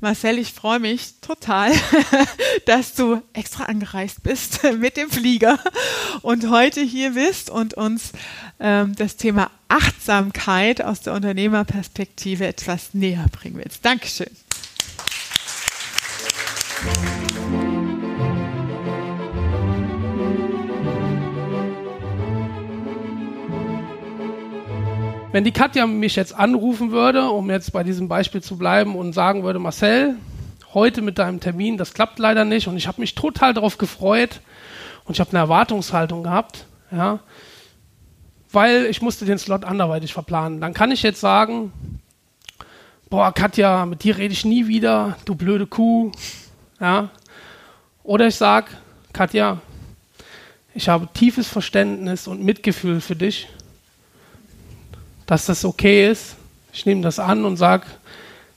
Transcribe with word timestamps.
Marcel, 0.00 0.38
ich 0.38 0.52
freue 0.54 0.78
mich 0.78 1.20
total, 1.20 1.72
dass 2.64 2.94
du 2.94 3.20
extra 3.34 3.64
angereist 3.64 4.22
bist 4.22 4.62
mit 4.78 4.96
dem 4.96 5.10
Flieger 5.10 5.58
und 6.22 6.48
heute 6.48 6.80
hier 6.80 7.10
bist 7.10 7.50
und 7.50 7.74
uns 7.74 8.12
ähm, 8.58 8.94
das 8.96 9.16
Thema 9.16 9.50
Achtsamkeit 9.68 10.82
aus 10.82 11.02
der 11.02 11.12
Unternehmerperspektive 11.12 12.46
etwas 12.46 12.94
näher 12.94 13.26
bringen 13.30 13.58
willst. 13.58 13.84
Dankeschön. 13.84 14.30
Wenn 25.40 25.44
die 25.46 25.52
Katja 25.52 25.86
mich 25.86 26.16
jetzt 26.16 26.34
anrufen 26.34 26.90
würde, 26.90 27.30
um 27.30 27.48
jetzt 27.48 27.72
bei 27.72 27.82
diesem 27.82 28.08
Beispiel 28.08 28.42
zu 28.42 28.58
bleiben 28.58 28.94
und 28.94 29.14
sagen 29.14 29.42
würde, 29.42 29.58
Marcel, 29.58 30.16
heute 30.74 31.00
mit 31.00 31.16
deinem 31.16 31.40
Termin, 31.40 31.78
das 31.78 31.94
klappt 31.94 32.18
leider 32.18 32.44
nicht 32.44 32.68
und 32.68 32.76
ich 32.76 32.86
habe 32.86 33.00
mich 33.00 33.14
total 33.14 33.54
darauf 33.54 33.78
gefreut 33.78 34.42
und 35.06 35.14
ich 35.14 35.20
habe 35.20 35.30
eine 35.30 35.38
Erwartungshaltung 35.38 36.24
gehabt, 36.24 36.66
ja, 36.90 37.20
weil 38.52 38.84
ich 38.84 39.00
musste 39.00 39.24
den 39.24 39.38
Slot 39.38 39.64
anderweitig 39.64 40.12
verplanen. 40.12 40.60
Dann 40.60 40.74
kann 40.74 40.90
ich 40.90 41.02
jetzt 41.02 41.22
sagen, 41.22 41.72
boah, 43.08 43.32
Katja, 43.32 43.86
mit 43.86 44.04
dir 44.04 44.18
rede 44.18 44.34
ich 44.34 44.44
nie 44.44 44.66
wieder, 44.66 45.16
du 45.24 45.34
blöde 45.34 45.66
Kuh, 45.66 46.12
ja. 46.80 47.08
Oder 48.02 48.26
ich 48.26 48.34
sage, 48.34 48.66
Katja, 49.14 49.56
ich 50.74 50.90
habe 50.90 51.08
tiefes 51.14 51.48
Verständnis 51.48 52.26
und 52.26 52.44
Mitgefühl 52.44 53.00
für 53.00 53.16
dich 53.16 53.48
dass 55.30 55.46
das 55.46 55.64
okay 55.64 56.10
ist. 56.10 56.34
Ich 56.72 56.86
nehme 56.86 57.02
das 57.02 57.20
an 57.20 57.44
und 57.44 57.56
sage, 57.56 57.86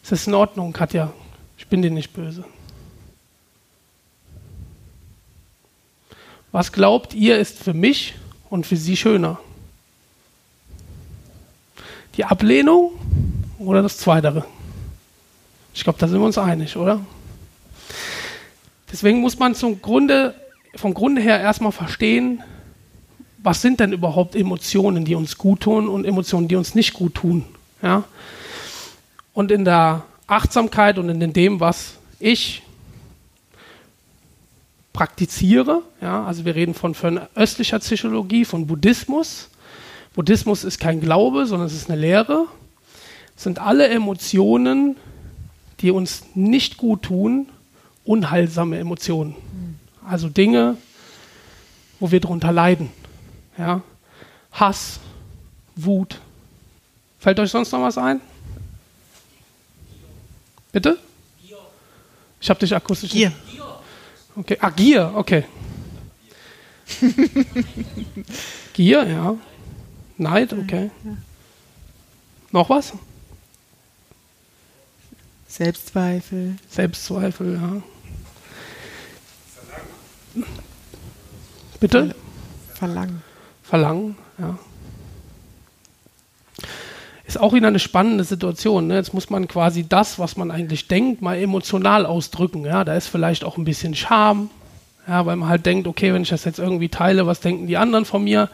es 0.01 0.11
ist 0.11 0.27
in 0.27 0.33
Ordnung, 0.33 0.73
Katja, 0.73 1.13
ich 1.55 1.67
bin 1.67 1.83
dir 1.83 1.91
nicht 1.91 2.13
böse. 2.13 2.43
Was 6.51 6.71
glaubt 6.71 7.13
ihr, 7.13 7.37
ist 7.37 7.59
für 7.59 7.75
mich 7.75 8.15
und 8.49 8.65
für 8.65 8.75
sie 8.75 8.97
schöner? 8.97 9.39
Die 12.17 12.25
Ablehnung 12.25 12.93
oder 13.59 13.83
das 13.83 13.99
Zweitere? 13.99 14.43
Ich 15.75 15.83
glaube, 15.83 15.99
da 15.99 16.07
sind 16.07 16.19
wir 16.19 16.25
uns 16.25 16.39
einig, 16.39 16.75
oder? 16.75 17.05
Deswegen 18.91 19.21
muss 19.21 19.37
man 19.37 19.53
zum 19.53 19.79
Grunde, 19.79 20.33
vom 20.75 20.95
Grunde 20.95 21.21
her 21.21 21.39
erstmal 21.39 21.71
verstehen, 21.71 22.41
was 23.43 23.61
sind 23.61 23.81
denn 23.81 23.91
überhaupt 23.91 24.35
Emotionen, 24.35 25.03
die 25.03 25.15
uns 25.15 25.37
gut 25.37 25.61
tun 25.61 25.89
und 25.89 26.05
Emotionen, 26.05 26.47
die 26.47 26.55
uns 26.55 26.75
nicht 26.75 26.93
gut 26.93 27.15
tun. 27.15 27.43
Ja? 27.81 28.05
Und 29.33 29.51
in 29.51 29.65
der 29.65 30.05
Achtsamkeit 30.27 30.97
und 30.97 31.09
in 31.09 31.33
dem, 31.33 31.59
was 31.59 31.95
ich 32.19 32.63
praktiziere, 34.93 35.81
ja, 36.01 36.23
also 36.23 36.45
wir 36.45 36.55
reden 36.55 36.73
von, 36.73 36.93
von 36.93 37.19
östlicher 37.35 37.79
Psychologie, 37.79 38.45
von 38.45 38.67
Buddhismus. 38.67 39.49
Buddhismus 40.13 40.63
ist 40.63 40.79
kein 40.79 41.01
Glaube, 41.01 41.45
sondern 41.45 41.67
es 41.67 41.73
ist 41.73 41.89
eine 41.89 41.99
Lehre. 41.99 42.45
Sind 43.35 43.59
alle 43.59 43.87
Emotionen, 43.87 44.95
die 45.81 45.91
uns 45.91 46.23
nicht 46.35 46.77
gut 46.77 47.01
tun, 47.01 47.49
unheilsame 48.05 48.77
Emotionen. 48.77 49.35
Also 50.07 50.29
Dinge, 50.29 50.77
wo 51.99 52.11
wir 52.11 52.21
darunter 52.21 52.51
leiden. 52.51 52.89
Ja? 53.57 53.81
Hass, 54.51 54.99
Wut. 55.75 56.19
Fällt 57.19 57.39
euch 57.39 57.51
sonst 57.51 57.71
noch 57.71 57.81
was 57.81 57.97
ein? 57.97 58.21
Bitte? 60.71 60.97
Ich 62.41 62.49
habe 62.49 62.59
dich 62.59 62.75
akustisch. 62.75 63.11
Gier. 63.11 63.31
Okay. 64.35 64.57
Ah, 64.59 64.69
Gier, 64.69 65.11
okay. 65.15 65.45
Gier, 68.73 69.07
ja. 69.07 69.37
Neid, 70.17 70.51
okay. 70.53 70.91
Noch 72.51 72.69
was? 72.69 72.93
Selbstzweifel. 75.47 76.57
Selbstzweifel, 76.69 77.53
ja. 77.53 77.81
Bitte? 81.79 82.15
Verlangen. 82.73 83.21
Verlangen, 83.73 84.15
ja. 84.37 84.55
Ist 87.25 87.39
auch 87.39 87.53
wieder 87.53 87.69
eine 87.69 87.79
spannende 87.79 88.23
Situation. 88.23 88.85
Ne? 88.85 88.93
Jetzt 88.93 89.15
muss 89.15 89.31
man 89.31 89.47
quasi 89.47 89.89
das, 89.89 90.19
was 90.19 90.37
man 90.37 90.51
eigentlich 90.51 90.87
denkt, 90.87 91.23
mal 91.23 91.39
emotional 91.39 92.05
ausdrücken. 92.05 92.65
Ja? 92.65 92.83
Da 92.83 92.93
ist 92.93 93.07
vielleicht 93.07 93.43
auch 93.43 93.57
ein 93.57 93.63
bisschen 93.63 93.95
Scham, 93.95 94.51
ja, 95.07 95.25
weil 95.25 95.37
man 95.37 95.49
halt 95.49 95.65
denkt, 95.65 95.87
okay, 95.87 96.13
wenn 96.13 96.21
ich 96.21 96.29
das 96.29 96.45
jetzt 96.45 96.59
irgendwie 96.59 96.89
teile, 96.89 97.25
was 97.25 97.39
denken 97.39 97.65
die 97.65 97.77
anderen 97.77 98.05
von 98.05 98.23
mir? 98.23 98.47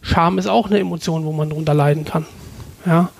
Scham 0.00 0.38
ist 0.38 0.46
auch 0.46 0.68
eine 0.70 0.78
Emotion, 0.78 1.26
wo 1.26 1.32
man 1.32 1.50
darunter 1.50 1.74
leiden 1.74 2.06
kann. 2.06 2.24
Ja? 2.86 3.10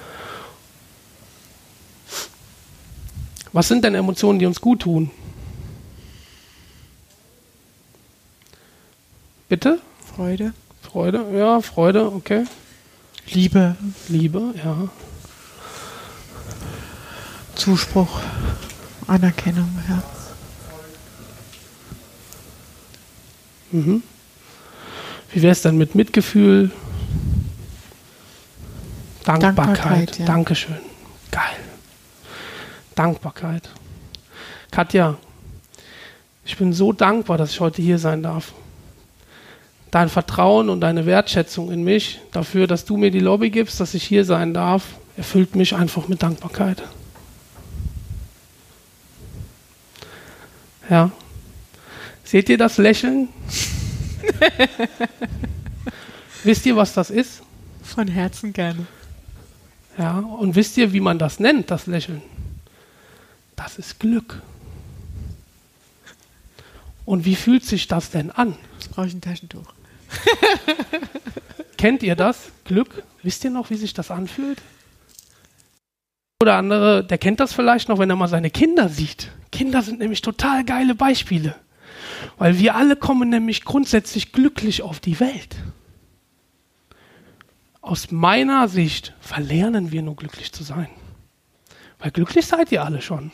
Was 3.52 3.68
sind 3.68 3.84
denn 3.84 3.94
Emotionen, 3.94 4.38
die 4.38 4.46
uns 4.46 4.62
gut 4.62 4.80
tun? 4.80 5.10
Bitte? 9.50 9.80
Freude. 10.16 10.54
Freude, 10.94 11.24
ja, 11.36 11.60
Freude, 11.60 12.12
okay. 12.12 12.44
Liebe. 13.26 13.74
Liebe, 14.06 14.54
ja. 14.64 14.88
Zuspruch. 17.56 18.20
Anerkennung, 19.08 19.76
ja. 19.88 20.02
Mhm. 23.72 24.04
Wie 25.32 25.42
wäre 25.42 25.50
es 25.50 25.62
dann 25.62 25.76
mit 25.78 25.96
Mitgefühl? 25.96 26.70
Dankbarkeit. 29.24 29.56
Dankbarkeit, 29.56 30.18
ja. 30.20 30.26
Dankeschön. 30.26 30.78
Geil. 31.32 31.56
Dankbarkeit. 32.94 33.68
Katja, 34.70 35.16
ich 36.44 36.56
bin 36.56 36.72
so 36.72 36.92
dankbar, 36.92 37.36
dass 37.36 37.50
ich 37.50 37.58
heute 37.58 37.82
hier 37.82 37.98
sein 37.98 38.22
darf. 38.22 38.52
Dein 39.94 40.08
Vertrauen 40.08 40.70
und 40.70 40.80
deine 40.80 41.06
Wertschätzung 41.06 41.70
in 41.70 41.84
mich 41.84 42.20
dafür, 42.32 42.66
dass 42.66 42.84
du 42.84 42.96
mir 42.96 43.12
die 43.12 43.20
Lobby 43.20 43.50
gibst, 43.50 43.78
dass 43.78 43.94
ich 43.94 44.02
hier 44.02 44.24
sein 44.24 44.52
darf, 44.52 44.82
erfüllt 45.16 45.54
mich 45.54 45.76
einfach 45.76 46.08
mit 46.08 46.20
Dankbarkeit. 46.20 46.82
Ja. 50.90 51.12
Seht 52.24 52.48
ihr 52.48 52.58
das 52.58 52.76
Lächeln? 52.78 53.28
wisst 56.42 56.66
ihr, 56.66 56.74
was 56.74 56.92
das 56.92 57.10
ist? 57.10 57.42
Von 57.84 58.08
Herzen 58.08 58.52
gerne. 58.52 58.86
Ja, 59.96 60.18
und 60.18 60.56
wisst 60.56 60.76
ihr, 60.76 60.92
wie 60.92 60.98
man 60.98 61.20
das 61.20 61.38
nennt, 61.38 61.70
das 61.70 61.86
Lächeln? 61.86 62.20
Das 63.54 63.78
ist 63.78 64.00
Glück. 64.00 64.42
Und 67.04 67.24
wie 67.24 67.36
fühlt 67.36 67.64
sich 67.64 67.86
das 67.86 68.10
denn 68.10 68.32
an? 68.32 68.56
Jetzt 68.80 68.90
brauche 68.90 69.06
ich 69.06 69.14
ein 69.14 69.20
Taschentuch. 69.20 69.72
Kennt 71.76 72.02
ihr 72.02 72.16
das? 72.16 72.50
Glück? 72.64 73.02
Wisst 73.22 73.44
ihr 73.44 73.50
noch, 73.50 73.70
wie 73.70 73.76
sich 73.76 73.94
das 73.94 74.10
anfühlt? 74.10 74.60
Oder 76.40 76.56
andere, 76.56 77.04
der 77.04 77.18
kennt 77.18 77.40
das 77.40 77.52
vielleicht 77.52 77.88
noch, 77.88 77.98
wenn 77.98 78.10
er 78.10 78.16
mal 78.16 78.28
seine 78.28 78.50
Kinder 78.50 78.88
sieht. 78.88 79.30
Kinder 79.50 79.82
sind 79.82 79.98
nämlich 79.98 80.20
total 80.20 80.64
geile 80.64 80.94
Beispiele. 80.94 81.56
Weil 82.38 82.58
wir 82.58 82.74
alle 82.74 82.96
kommen 82.96 83.28
nämlich 83.28 83.64
grundsätzlich 83.64 84.32
glücklich 84.32 84.82
auf 84.82 85.00
die 85.00 85.20
Welt. 85.20 85.56
Aus 87.80 88.10
meiner 88.10 88.68
Sicht 88.68 89.14
verlernen 89.20 89.92
wir 89.92 90.02
nur 90.02 90.16
glücklich 90.16 90.52
zu 90.52 90.64
sein. 90.64 90.88
Weil 91.98 92.10
glücklich 92.10 92.46
seid 92.46 92.72
ihr 92.72 92.84
alle 92.84 93.02
schon. 93.02 93.30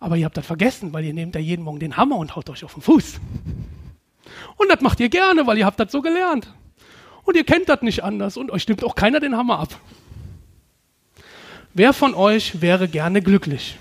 Aber 0.00 0.16
ihr 0.16 0.24
habt 0.24 0.36
das 0.36 0.46
vergessen, 0.46 0.92
weil 0.92 1.04
ihr 1.04 1.14
nehmt 1.14 1.34
ja 1.34 1.40
jeden 1.40 1.62
Morgen 1.62 1.80
den 1.80 1.96
Hammer 1.96 2.16
und 2.16 2.36
haut 2.36 2.50
euch 2.50 2.64
auf 2.64 2.74
den 2.74 2.82
Fuß. 2.82 3.20
Und 4.56 4.70
das 4.70 4.80
macht 4.80 5.00
ihr 5.00 5.08
gerne, 5.08 5.46
weil 5.46 5.58
ihr 5.58 5.66
habt 5.66 5.80
das 5.80 5.90
so 5.90 6.02
gelernt. 6.02 6.52
Und 7.24 7.36
ihr 7.36 7.44
kennt 7.44 7.68
das 7.68 7.82
nicht 7.82 8.04
anders 8.04 8.36
und 8.36 8.50
euch 8.50 8.68
nimmt 8.68 8.84
auch 8.84 8.94
keiner 8.94 9.20
den 9.20 9.36
Hammer 9.36 9.58
ab. 9.58 9.80
Wer 11.72 11.92
von 11.92 12.14
euch 12.14 12.60
wäre 12.60 12.86
gerne 12.86 13.20
glücklich? 13.20 13.76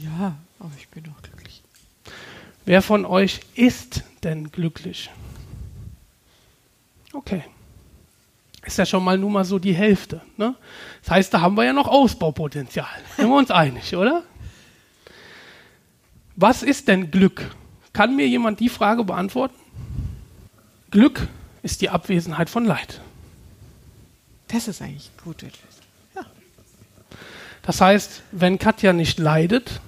Ja, 0.00 0.34
aber 0.58 0.72
ich 0.76 0.88
bin 0.88 1.04
doch 1.04 1.22
glücklich. 1.22 1.62
Wer 2.64 2.82
von 2.82 3.04
euch 3.04 3.40
ist 3.54 4.02
denn 4.24 4.50
glücklich? 4.50 5.10
Okay. 7.12 7.44
Ist 8.64 8.78
ja 8.78 8.86
schon 8.86 9.04
mal 9.04 9.18
nur 9.18 9.30
mal 9.30 9.44
so 9.44 9.58
die 9.58 9.74
Hälfte. 9.74 10.20
Ne? 10.36 10.54
Das 11.02 11.10
heißt, 11.10 11.34
da 11.34 11.40
haben 11.40 11.56
wir 11.56 11.64
ja 11.64 11.72
noch 11.72 11.88
Ausbaupotenzial. 11.88 12.86
Sind 13.16 13.28
wir 13.28 13.36
uns 13.36 13.50
einig, 13.50 13.94
oder? 13.96 14.22
Was 16.36 16.62
ist 16.62 16.88
denn 16.88 17.10
Glück? 17.10 17.54
Kann 17.92 18.16
mir 18.16 18.26
jemand 18.26 18.60
die 18.60 18.68
Frage 18.68 19.04
beantworten? 19.04 19.56
Glück 20.90 21.28
ist 21.62 21.80
die 21.80 21.90
Abwesenheit 21.90 22.50
von 22.50 22.64
Leid. 22.64 23.00
Das 24.48 24.68
ist 24.68 24.82
eigentlich 24.82 25.10
gut. 25.22 25.42
Ja. 26.14 26.22
Das 27.62 27.80
heißt, 27.80 28.22
wenn 28.32 28.58
Katja 28.58 28.92
nicht 28.92 29.18
leidet 29.18 29.80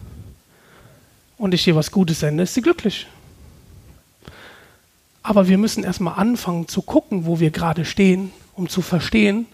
und 1.37 1.55
ich 1.55 1.67
ihr 1.67 1.77
was 1.77 1.91
Gutes 1.91 2.21
sende, 2.21 2.45
ist 2.45 2.55
sie 2.55 2.63
glücklich. 2.63 3.07
Aber 5.23 5.49
wir 5.49 5.59
müssen 5.59 5.85
erstmal 5.85 6.19
anfangen 6.19 6.69
zu 6.69 6.83
gucken, 6.83 7.27
wo 7.27 7.41
wir 7.41 7.51
gerade 7.51 7.85
stehen, 7.85 8.31
um 8.55 8.69
zu 8.69 8.83
verstehen, 8.83 9.47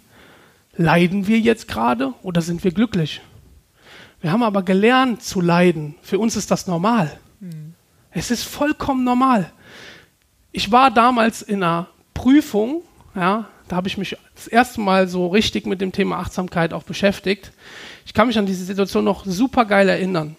leiden 0.76 1.26
wir 1.26 1.38
jetzt 1.38 1.68
gerade 1.68 2.12
oder 2.22 2.42
sind 2.42 2.64
wir 2.64 2.72
glücklich? 2.72 3.20
Wir 4.20 4.32
haben 4.32 4.42
aber 4.42 4.62
gelernt 4.62 5.22
zu 5.22 5.40
leiden. 5.40 5.94
Für 6.02 6.18
uns 6.18 6.36
ist 6.36 6.50
das 6.50 6.66
normal. 6.66 7.18
Mhm. 7.40 7.69
Es 8.12 8.30
ist 8.30 8.44
vollkommen 8.44 9.04
normal. 9.04 9.52
Ich 10.52 10.72
war 10.72 10.90
damals 10.90 11.42
in 11.42 11.62
einer 11.62 11.88
Prüfung, 12.14 12.82
ja, 13.14 13.48
da 13.68 13.76
habe 13.76 13.86
ich 13.86 13.96
mich 13.96 14.16
das 14.34 14.48
erste 14.48 14.80
Mal 14.80 15.06
so 15.06 15.28
richtig 15.28 15.64
mit 15.64 15.80
dem 15.80 15.92
Thema 15.92 16.18
Achtsamkeit 16.18 16.72
auch 16.72 16.82
beschäftigt. 16.82 17.52
Ich 18.04 18.14
kann 18.14 18.26
mich 18.26 18.38
an 18.38 18.46
diese 18.46 18.64
Situation 18.64 19.04
noch 19.04 19.24
super 19.24 19.64
geil 19.64 19.88
erinnern. 19.88 20.36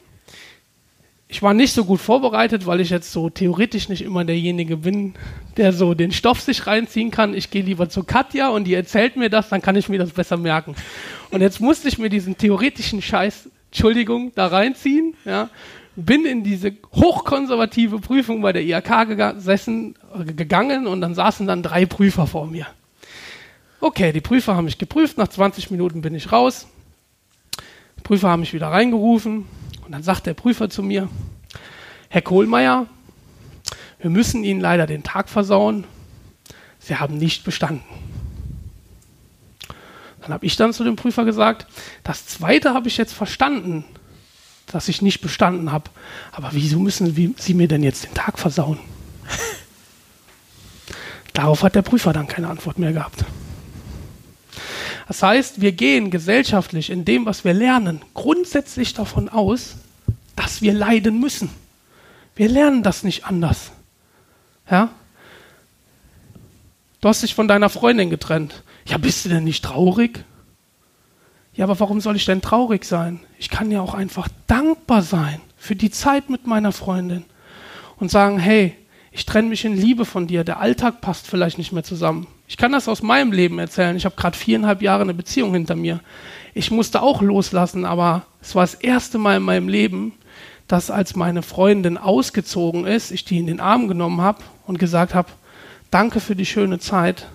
Ich 1.29 1.41
war 1.41 1.53
nicht 1.53 1.71
so 1.71 1.85
gut 1.85 2.01
vorbereitet, 2.01 2.65
weil 2.65 2.81
ich 2.81 2.89
jetzt 2.89 3.13
so 3.13 3.29
theoretisch 3.29 3.87
nicht 3.87 4.01
immer 4.01 4.25
derjenige 4.25 4.75
bin, 4.75 5.13
der 5.55 5.71
so 5.71 5.93
den 5.93 6.11
Stoff 6.11 6.41
sich 6.41 6.67
reinziehen 6.67 7.09
kann. 7.09 7.33
Ich 7.33 7.49
gehe 7.49 7.63
lieber 7.63 7.87
zu 7.87 8.03
Katja 8.03 8.49
und 8.49 8.65
die 8.65 8.73
erzählt 8.73 9.15
mir 9.15 9.29
das, 9.29 9.47
dann 9.47 9.61
kann 9.61 9.77
ich 9.77 9.87
mir 9.87 9.97
das 9.97 10.11
besser 10.11 10.35
merken. 10.35 10.75
Und 11.29 11.39
jetzt 11.39 11.61
musste 11.61 11.87
ich 11.87 11.97
mir 11.97 12.09
diesen 12.09 12.37
theoretischen 12.37 13.01
Scheiß, 13.01 13.49
Entschuldigung, 13.67 14.33
da 14.35 14.47
reinziehen, 14.47 15.13
ja, 15.23 15.49
bin 15.95 16.25
in 16.25 16.43
diese 16.43 16.73
hochkonservative 16.93 17.99
Prüfung 17.99 18.41
bei 18.41 18.53
der 18.53 18.63
IHK 18.63 19.35
gesessen, 19.35 19.95
gegangen 20.35 20.87
und 20.87 21.01
dann 21.01 21.15
saßen 21.15 21.47
dann 21.47 21.63
drei 21.63 21.85
Prüfer 21.85 22.27
vor 22.27 22.47
mir. 22.47 22.67
Okay, 23.79 24.13
die 24.13 24.21
Prüfer 24.21 24.55
haben 24.55 24.65
mich 24.65 24.77
geprüft, 24.77 25.17
nach 25.17 25.27
20 25.27 25.71
Minuten 25.71 26.01
bin 26.01 26.15
ich 26.15 26.31
raus. 26.31 26.67
Die 27.97 28.01
Prüfer 28.03 28.29
haben 28.29 28.41
mich 28.41 28.53
wieder 28.53 28.67
reingerufen 28.67 29.45
und 29.85 29.91
dann 29.91 30.03
sagt 30.03 30.27
der 30.27 30.33
Prüfer 30.33 30.69
zu 30.69 30.83
mir, 30.83 31.09
Herr 32.09 32.21
Kohlmeier, 32.21 32.87
wir 33.99 34.09
müssen 34.09 34.43
Ihnen 34.43 34.61
leider 34.61 34.87
den 34.87 35.03
Tag 35.03 35.29
versauen. 35.29 35.85
Sie 36.79 36.95
haben 36.95 37.17
nicht 37.17 37.43
bestanden. 37.43 37.83
Dann 40.21 40.33
habe 40.33 40.45
ich 40.45 40.55
dann 40.55 40.73
zu 40.73 40.83
dem 40.83 40.95
Prüfer 40.95 41.25
gesagt, 41.25 41.67
das 42.03 42.27
zweite 42.27 42.73
habe 42.73 42.87
ich 42.87 42.97
jetzt 42.97 43.13
verstanden 43.13 43.85
dass 44.71 44.87
ich 44.87 45.01
nicht 45.01 45.21
bestanden 45.21 45.71
habe. 45.71 45.89
Aber 46.31 46.49
wieso 46.51 46.79
müssen 46.79 47.35
Sie 47.37 47.53
mir 47.53 47.67
denn 47.67 47.83
jetzt 47.83 48.05
den 48.05 48.13
Tag 48.13 48.39
versauen? 48.39 48.79
Darauf 51.33 51.63
hat 51.63 51.75
der 51.75 51.81
Prüfer 51.81 52.13
dann 52.13 52.27
keine 52.27 52.49
Antwort 52.49 52.79
mehr 52.79 52.93
gehabt. 52.93 53.23
Das 55.07 55.23
heißt, 55.23 55.61
wir 55.61 55.73
gehen 55.73 56.09
gesellschaftlich 56.09 56.89
in 56.89 57.03
dem, 57.03 57.25
was 57.25 57.43
wir 57.43 57.53
lernen, 57.53 58.01
grundsätzlich 58.13 58.93
davon 58.93 59.29
aus, 59.29 59.75
dass 60.35 60.61
wir 60.61 60.73
leiden 60.73 61.19
müssen. 61.19 61.49
Wir 62.35 62.47
lernen 62.47 62.81
das 62.81 63.03
nicht 63.03 63.25
anders. 63.25 63.71
Ja? 64.69 64.89
Du 67.01 67.09
hast 67.09 67.23
dich 67.23 67.35
von 67.35 67.47
deiner 67.47 67.69
Freundin 67.69 68.09
getrennt. 68.09 68.63
Ja, 68.85 68.97
bist 68.97 69.25
du 69.25 69.29
denn 69.29 69.43
nicht 69.43 69.65
traurig? 69.65 70.23
Ja, 71.53 71.65
aber 71.65 71.79
warum 71.79 71.99
soll 71.99 72.15
ich 72.15 72.25
denn 72.25 72.41
traurig 72.41 72.85
sein? 72.85 73.19
Ich 73.37 73.49
kann 73.49 73.71
ja 73.71 73.81
auch 73.81 73.93
einfach 73.93 74.29
dankbar 74.47 75.01
sein 75.01 75.41
für 75.57 75.75
die 75.75 75.91
Zeit 75.91 76.29
mit 76.29 76.47
meiner 76.47 76.71
Freundin 76.71 77.25
und 77.97 78.09
sagen, 78.09 78.39
hey, 78.39 78.75
ich 79.11 79.25
trenne 79.25 79.49
mich 79.49 79.65
in 79.65 79.75
Liebe 79.75 80.05
von 80.05 80.27
dir, 80.27 80.45
der 80.45 80.59
Alltag 80.59 81.01
passt 81.01 81.27
vielleicht 81.27 81.57
nicht 81.57 81.73
mehr 81.73 81.83
zusammen. 81.83 82.27
Ich 82.47 82.55
kann 82.55 82.71
das 82.71 82.87
aus 82.87 83.01
meinem 83.01 83.33
Leben 83.33 83.59
erzählen. 83.59 83.95
Ich 83.97 84.05
habe 84.05 84.15
gerade 84.15 84.37
viereinhalb 84.37 84.81
Jahre 84.81 85.01
eine 85.01 85.13
Beziehung 85.13 85.53
hinter 85.53 85.75
mir. 85.75 85.99
Ich 86.53 86.71
musste 86.71 87.01
auch 87.01 87.21
loslassen, 87.21 87.83
aber 87.85 88.23
es 88.41 88.55
war 88.55 88.63
das 88.63 88.75
erste 88.75 89.17
Mal 89.17 89.37
in 89.37 89.43
meinem 89.43 89.67
Leben, 89.67 90.13
dass 90.67 90.89
als 90.89 91.15
meine 91.15 91.43
Freundin 91.43 91.97
ausgezogen 91.97 92.85
ist, 92.85 93.11
ich 93.11 93.25
die 93.25 93.37
in 93.37 93.47
den 93.47 93.59
Arm 93.59 93.89
genommen 93.89 94.21
habe 94.21 94.39
und 94.65 94.79
gesagt 94.79 95.13
habe, 95.13 95.29
danke 95.91 96.21
für 96.21 96.35
die 96.35 96.45
schöne 96.45 96.79
Zeit 96.79 97.27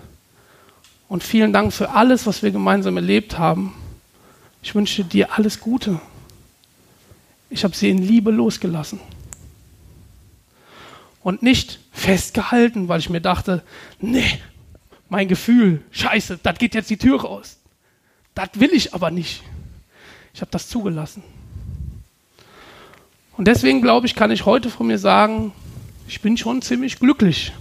und 1.07 1.23
vielen 1.23 1.53
Dank 1.53 1.71
für 1.71 1.91
alles, 1.91 2.25
was 2.25 2.41
wir 2.41 2.49
gemeinsam 2.49 2.97
erlebt 2.97 3.37
haben. 3.37 3.73
Ich 4.67 4.75
wünsche 4.75 5.05
dir 5.05 5.31
alles 5.31 5.61
Gute. 5.61 6.01
Ich 7.49 7.63
habe 7.63 7.73
sie 7.73 7.89
in 7.89 7.99
Liebe 7.99 8.31
losgelassen. 8.31 8.99
Und 11.23 11.41
nicht 11.41 11.79
festgehalten, 11.93 12.89
weil 12.89 12.99
ich 12.99 13.09
mir 13.09 13.21
dachte, 13.21 13.63
nee, 14.01 14.41
mein 15.07 15.29
Gefühl, 15.29 15.85
scheiße, 15.91 16.41
das 16.43 16.57
geht 16.59 16.75
jetzt 16.75 16.89
die 16.89 16.97
Tür 16.97 17.21
raus. 17.21 17.59
Das 18.35 18.49
will 18.55 18.71
ich 18.73 18.93
aber 18.93 19.09
nicht. 19.09 19.41
Ich 20.33 20.41
habe 20.41 20.51
das 20.51 20.67
zugelassen. 20.67 21.23
Und 23.37 23.47
deswegen 23.47 23.81
glaube 23.81 24.05
ich, 24.05 24.15
kann 24.15 24.31
ich 24.31 24.45
heute 24.45 24.69
von 24.69 24.87
mir 24.87 24.99
sagen, 24.99 25.53
ich 26.09 26.19
bin 26.19 26.35
schon 26.35 26.61
ziemlich 26.61 26.99
glücklich. 26.99 27.53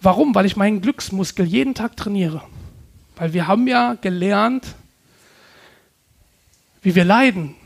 Warum? 0.00 0.34
Weil 0.34 0.46
ich 0.46 0.56
meinen 0.56 0.80
Glücksmuskel 0.80 1.44
jeden 1.44 1.74
Tag 1.74 1.98
trainiere. 1.98 2.40
Weil 3.16 3.34
wir 3.34 3.46
haben 3.46 3.68
ja 3.68 3.92
gelernt, 3.92 4.74
wie 6.86 6.94
wir 6.94 7.04
leiden. 7.04 7.56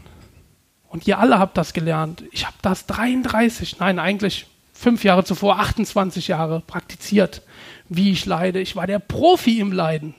Und 0.89 1.07
ihr 1.07 1.19
alle 1.19 1.39
habt 1.39 1.59
das 1.59 1.75
gelernt. 1.75 2.25
Ich 2.33 2.47
habe 2.47 2.57
das 2.63 2.87
33, 2.87 3.79
nein, 3.79 3.99
eigentlich 3.99 4.47
fünf 4.73 5.05
Jahre 5.05 5.25
zuvor, 5.25 5.61
28 5.61 6.29
Jahre 6.29 6.63
praktiziert, 6.67 7.43
wie 7.91 8.13
ich 8.13 8.25
leide. 8.25 8.61
Ich 8.61 8.77
war 8.77 8.87
der 8.87 8.99
Profi 8.99 9.61
im 9.61 9.73
Leiden. 9.73 10.15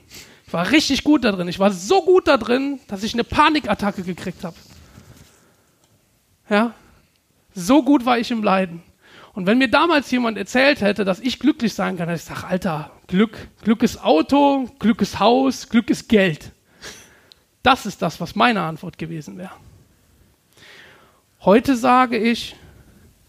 Ich 0.46 0.52
war 0.52 0.70
richtig 0.70 1.02
gut 1.02 1.24
da 1.24 1.32
drin. 1.32 1.48
Ich 1.48 1.58
war 1.58 1.72
so 1.72 2.02
gut 2.02 2.28
da 2.28 2.36
drin, 2.36 2.78
dass 2.86 3.02
ich 3.02 3.12
eine 3.14 3.24
Panikattacke 3.24 4.04
gekriegt 4.04 4.44
habe. 4.44 4.54
Ja? 6.48 6.72
So 7.56 7.82
gut 7.82 8.06
war 8.06 8.18
ich 8.18 8.30
im 8.30 8.44
Leiden. 8.44 8.84
Und 9.32 9.48
wenn 9.48 9.58
mir 9.58 9.68
damals 9.68 10.12
jemand 10.12 10.38
erzählt 10.38 10.80
hätte, 10.80 11.04
dass 11.04 11.18
ich 11.18 11.40
glücklich 11.40 11.74
sein 11.74 11.96
kann, 11.96 12.06
dann 12.06 12.14
ich 12.14 12.22
sage, 12.22 12.46
Alter, 12.46 12.92
Glück, 13.08 13.48
Glück 13.64 13.82
ist 13.82 14.04
Auto, 14.04 14.70
Glück 14.78 15.02
ist 15.02 15.18
Haus, 15.18 15.68
Glück 15.68 15.90
ist 15.90 16.08
Geld. 16.08 16.52
Das 17.62 17.86
ist 17.86 18.02
das, 18.02 18.20
was 18.20 18.34
meine 18.34 18.62
Antwort 18.62 18.98
gewesen 18.98 19.38
wäre. 19.38 19.52
Heute 21.40 21.76
sage 21.76 22.18
ich, 22.18 22.56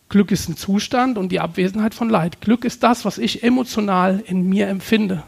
Glück 0.09 0.31
ist 0.31 0.47
ein 0.47 0.57
Zustand 0.57 1.17
und 1.17 1.31
die 1.31 1.39
Abwesenheit 1.39 1.95
von 1.95 2.09
Leid. 2.09 2.41
Glück 2.41 2.65
ist 2.65 2.83
das, 2.83 3.05
was 3.05 3.17
ich 3.17 3.43
emotional 3.43 4.23
in 4.25 4.47
mir 4.47 4.67
empfinde. 4.67 5.23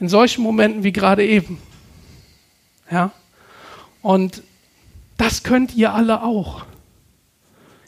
In 0.00 0.08
solchen 0.08 0.42
Momenten 0.42 0.84
wie 0.84 0.92
gerade 0.92 1.26
eben. 1.26 1.58
Ja? 2.90 3.12
Und 4.02 4.42
das 5.16 5.42
könnt 5.42 5.74
ihr 5.74 5.92
alle 5.92 6.22
auch. 6.22 6.64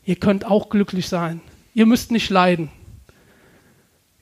Ihr 0.04 0.16
könnt 0.16 0.44
auch 0.46 0.68
glücklich 0.68 1.08
sein. 1.08 1.40
Ihr 1.74 1.86
müsst 1.86 2.10
nicht 2.10 2.30
leiden. 2.30 2.70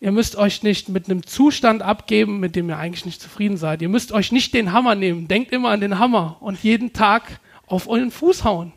Ihr 0.07 0.13
müsst 0.13 0.37
euch 0.37 0.63
nicht 0.63 0.89
mit 0.89 1.11
einem 1.11 1.27
Zustand 1.27 1.83
abgeben, 1.83 2.39
mit 2.39 2.55
dem 2.55 2.69
ihr 2.69 2.79
eigentlich 2.79 3.07
nicht 3.07 3.21
zufrieden 3.21 3.57
seid. 3.57 3.83
Ihr 3.83 3.89
müsst 3.89 4.13
euch 4.13 4.31
nicht 4.31 4.55
den 4.55 4.71
Hammer 4.71 4.95
nehmen. 4.95 5.27
Denkt 5.27 5.51
immer 5.51 5.71
an 5.71 5.81
den 5.81 5.99
Hammer 5.99 6.37
und 6.39 6.63
jeden 6.63 6.93
Tag 6.93 7.41
auf 7.67 7.89
euren 7.89 8.13
Fuß 8.13 8.45
hauen. 8.45 8.73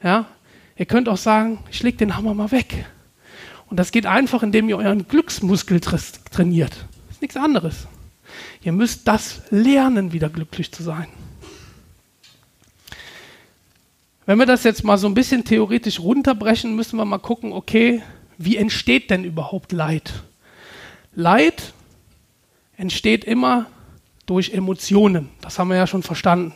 Ja? 0.00 0.26
Ihr 0.76 0.86
könnt 0.86 1.08
auch 1.08 1.16
sagen, 1.16 1.58
ich 1.72 1.82
leg 1.82 1.98
den 1.98 2.16
Hammer 2.16 2.34
mal 2.34 2.52
weg. 2.52 2.86
Und 3.68 3.80
das 3.80 3.90
geht 3.90 4.06
einfach, 4.06 4.44
indem 4.44 4.68
ihr 4.68 4.78
euren 4.78 5.08
Glücksmuskel 5.08 5.80
trainiert. 5.80 6.86
Das 7.08 7.16
ist 7.16 7.22
nichts 7.22 7.36
anderes. 7.36 7.88
Ihr 8.62 8.70
müsst 8.70 9.08
das 9.08 9.42
lernen, 9.50 10.12
wieder 10.12 10.28
glücklich 10.28 10.70
zu 10.70 10.84
sein. 10.84 11.08
Wenn 14.24 14.38
wir 14.38 14.46
das 14.46 14.62
jetzt 14.62 14.84
mal 14.84 14.98
so 14.98 15.08
ein 15.08 15.14
bisschen 15.14 15.42
theoretisch 15.42 15.98
runterbrechen, 15.98 16.76
müssen 16.76 16.96
wir 16.96 17.04
mal 17.04 17.18
gucken, 17.18 17.52
okay, 17.52 18.02
wie 18.36 18.56
entsteht 18.56 19.10
denn 19.10 19.24
überhaupt 19.24 19.72
Leid? 19.72 20.12
Leid 21.18 21.72
entsteht 22.76 23.24
immer 23.24 23.66
durch 24.26 24.52
Emotionen. 24.52 25.30
Das 25.40 25.58
haben 25.58 25.68
wir 25.68 25.76
ja 25.76 25.88
schon 25.88 26.04
verstanden. 26.04 26.54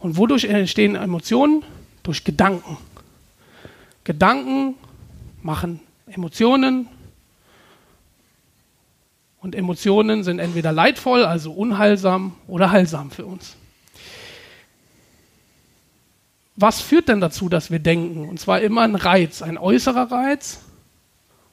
Und 0.00 0.16
wodurch 0.16 0.42
entstehen 0.44 0.96
Emotionen? 0.96 1.62
Durch 2.02 2.24
Gedanken. 2.24 2.78
Gedanken 4.02 4.74
machen 5.40 5.78
Emotionen. 6.08 6.88
Und 9.40 9.54
Emotionen 9.54 10.24
sind 10.24 10.40
entweder 10.40 10.72
leidvoll, 10.72 11.24
also 11.24 11.52
unheilsam, 11.52 12.34
oder 12.48 12.72
heilsam 12.72 13.12
für 13.12 13.24
uns 13.24 13.56
was 16.56 16.80
führt 16.80 17.08
denn 17.08 17.20
dazu, 17.20 17.48
dass 17.48 17.70
wir 17.70 17.78
denken? 17.78 18.28
Und 18.28 18.40
zwar 18.40 18.62
immer 18.62 18.82
ein 18.82 18.94
Reiz, 18.94 19.42
ein 19.42 19.58
äußerer 19.58 20.10
Reiz 20.10 20.60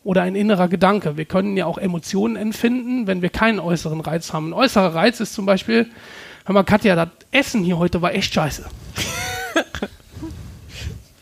oder 0.03 0.23
ein 0.23 0.35
innerer 0.35 0.67
Gedanke. 0.67 1.15
Wir 1.17 1.25
können 1.25 1.57
ja 1.57 1.65
auch 1.65 1.77
Emotionen 1.77 2.35
empfinden, 2.35 3.05
wenn 3.07 3.21
wir 3.21 3.29
keinen 3.29 3.59
äußeren 3.59 4.01
Reiz 4.01 4.33
haben. 4.33 4.49
Ein 4.49 4.53
äußerer 4.53 4.95
Reiz 4.95 5.19
ist 5.19 5.33
zum 5.33 5.45
Beispiel, 5.45 5.91
hör 6.45 6.53
mal, 6.53 6.63
Katja, 6.63 6.95
das 6.95 7.09
Essen 7.31 7.63
hier 7.63 7.77
heute 7.77 8.01
war 8.01 8.13
echt 8.13 8.33
scheiße. 8.33 8.65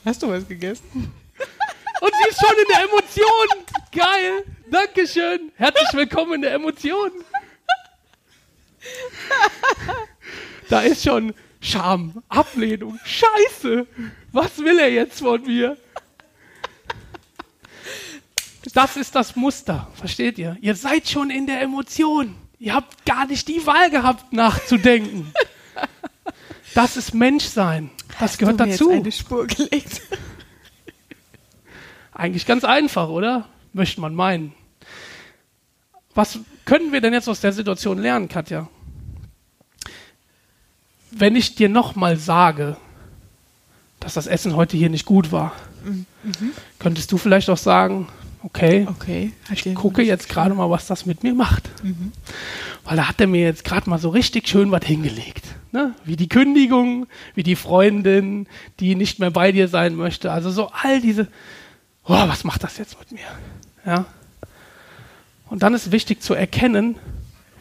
Hast 0.05 0.23
du 0.23 0.29
was 0.29 0.47
gegessen? 0.47 1.11
Und 2.01 2.11
sie 2.23 2.29
ist 2.29 2.39
schon 2.39 2.55
in 2.57 2.65
der 2.69 2.83
Emotion. 2.85 3.47
Geil. 3.91 4.45
Dankeschön. 4.71 5.51
Herzlich 5.55 5.93
willkommen 5.93 6.35
in 6.35 6.41
der 6.41 6.53
Emotion. 6.53 7.11
Da 10.69 10.81
ist 10.81 11.03
schon 11.03 11.33
Scham, 11.59 12.23
Ablehnung, 12.29 12.97
Scheiße. 13.05 13.85
Was 14.31 14.57
will 14.57 14.79
er 14.79 14.89
jetzt 14.89 15.19
von 15.19 15.43
mir? 15.43 15.77
Das 18.73 18.95
ist 18.95 19.15
das 19.15 19.35
Muster, 19.35 19.87
versteht 19.95 20.37
ihr? 20.37 20.57
Ihr 20.61 20.75
seid 20.75 21.09
schon 21.09 21.29
in 21.29 21.47
der 21.47 21.61
Emotion. 21.61 22.35
Ihr 22.59 22.75
habt 22.75 23.05
gar 23.05 23.25
nicht 23.25 23.47
die 23.47 23.65
Wahl 23.65 23.89
gehabt, 23.89 24.33
nachzudenken. 24.33 25.33
Das 26.73 26.95
ist 26.95 27.13
Menschsein. 27.13 27.89
Das 28.17 28.37
gehört 28.37 28.57
du 28.57 28.63
mir 28.63 28.71
dazu. 28.71 28.91
Jetzt 28.91 29.01
eine 29.01 29.11
Spur 29.11 29.45
gelegt. 29.45 30.03
Eigentlich 32.13 32.45
ganz 32.45 32.63
einfach, 32.63 33.09
oder? 33.09 33.49
Möchte 33.73 33.99
man 33.99 34.15
meinen. 34.15 34.53
Was 36.15 36.39
können 36.63 36.93
wir 36.93 37.01
denn 37.01 37.11
jetzt 37.11 37.27
aus 37.27 37.41
der 37.41 37.51
Situation 37.51 37.97
lernen, 37.97 38.29
Katja? 38.29 38.69
Wenn 41.11 41.35
ich 41.35 41.55
dir 41.55 41.67
nochmal 41.67 42.15
sage, 42.15 42.77
dass 43.99 44.13
das 44.13 44.27
Essen 44.27 44.55
heute 44.55 44.77
hier 44.77 44.89
nicht 44.89 45.05
gut 45.05 45.33
war, 45.33 45.51
mhm. 45.83 46.05
könntest 46.79 47.11
du 47.11 47.17
vielleicht 47.17 47.49
auch 47.49 47.57
sagen, 47.57 48.07
okay, 48.43 48.87
okay 48.89 49.31
ich 49.51 49.73
gucke 49.75 50.01
jetzt 50.01 50.29
gerade 50.29 50.53
mal, 50.53 50.69
was 50.69 50.87
das 50.87 51.05
mit 51.05 51.23
mir 51.23 51.33
macht. 51.33 51.69
Mhm. 51.83 52.11
Weil 52.83 52.97
da 52.97 53.07
hat 53.07 53.21
er 53.21 53.27
mir 53.27 53.41
jetzt 53.41 53.63
gerade 53.63 53.89
mal 53.89 53.99
so 53.99 54.09
richtig 54.09 54.47
schön 54.47 54.71
was 54.71 54.85
hingelegt. 54.85 55.45
Ne? 55.71 55.93
Wie 56.03 56.15
die 56.15 56.27
Kündigung, 56.27 57.07
wie 57.35 57.43
die 57.43 57.55
Freundin, 57.55 58.47
die 58.79 58.95
nicht 58.95 59.19
mehr 59.19 59.31
bei 59.31 59.51
dir 59.51 59.67
sein 59.67 59.95
möchte. 59.95 60.31
Also 60.31 60.51
so 60.51 60.69
all 60.81 60.99
diese, 61.01 61.27
oh, 62.03 62.27
was 62.27 62.43
macht 62.43 62.63
das 62.63 62.77
jetzt 62.77 62.97
mit 62.99 63.11
mir? 63.11 63.27
Ja. 63.85 64.05
Und 65.49 65.63
dann 65.63 65.73
ist 65.73 65.91
wichtig 65.91 66.21
zu 66.21 66.33
erkennen, 66.33 66.95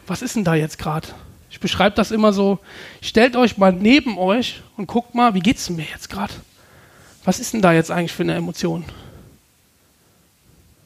was 0.07 0.21
ist 0.21 0.35
denn 0.35 0.43
da 0.43 0.55
jetzt 0.55 0.77
gerade? 0.77 1.07
Ich 1.49 1.59
beschreibe 1.59 1.95
das 1.95 2.11
immer 2.11 2.33
so, 2.33 2.59
stellt 3.01 3.35
euch 3.35 3.57
mal 3.57 3.73
neben 3.73 4.17
euch 4.17 4.61
und 4.77 4.87
guckt 4.87 5.15
mal, 5.15 5.33
wie 5.33 5.41
geht 5.41 5.57
es 5.57 5.69
mir 5.69 5.85
jetzt 5.85 6.09
gerade? 6.09 6.33
Was 7.23 7.39
ist 7.39 7.53
denn 7.53 7.61
da 7.61 7.73
jetzt 7.73 7.91
eigentlich 7.91 8.13
für 8.13 8.23
eine 8.23 8.35
Emotion? 8.35 8.85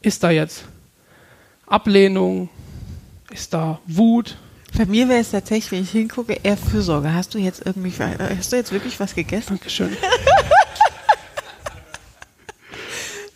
Ist 0.06 0.22
da 0.22 0.30
jetzt 0.30 0.66
Ablehnung? 1.66 2.48
Ist 3.32 3.56
da 3.56 3.80
Wut? 3.88 4.38
Bei 4.78 4.86
mir 4.86 5.10
wäre 5.10 5.20
es 5.20 5.32
tatsächlich, 5.32 5.72
wenn 5.72 5.82
ich 5.82 5.90
hingucke, 5.90 6.38
eher 6.44 6.58
Fürsorge. 6.58 7.12
Hast 7.12 7.34
du 7.34 7.40
jetzt 7.40 7.66
irgendwie, 7.66 7.92
hast 8.00 8.52
du 8.52 8.56
jetzt 8.56 8.72
wirklich 8.72 9.00
was 9.00 9.16
gegessen? 9.16 9.56
Dankeschön. 9.56 9.98